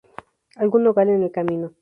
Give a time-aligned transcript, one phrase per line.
[0.55, 1.73] Algún nogal en el camino.